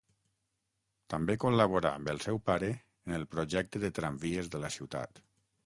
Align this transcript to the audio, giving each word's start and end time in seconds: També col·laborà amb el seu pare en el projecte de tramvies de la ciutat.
També 1.13 1.35
col·laborà 1.43 1.91
amb 1.99 2.09
el 2.15 2.23
seu 2.25 2.41
pare 2.49 2.71
en 2.73 3.15
el 3.21 3.29
projecte 3.35 3.85
de 3.87 3.95
tramvies 4.01 4.53
de 4.57 4.67
la 4.67 4.77
ciutat. 4.81 5.27